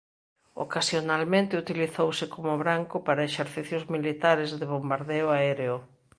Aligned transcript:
Ocasionalmente 0.65 1.61
utilizouse 1.63 2.23
como 2.33 2.59
branco 2.63 2.97
para 3.07 3.27
exercicios 3.29 3.83
militares 3.93 4.49
de 4.59 4.65
bombardeo 4.73 5.27
aéreo. 5.37 5.77